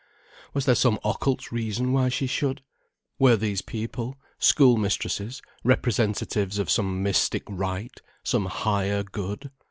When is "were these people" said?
3.19-4.17